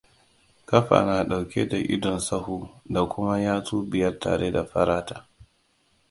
[0.65, 5.29] Ƙafa na ɗauke da idon sahu da kuma yatsu biyar tare da farata.